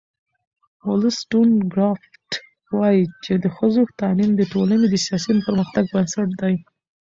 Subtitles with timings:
[0.89, 2.27] ولستون کرافټ
[2.77, 6.55] وایي چې د ښځو تعلیم د ټولنې د سیاسي پرمختګ بنسټ دی.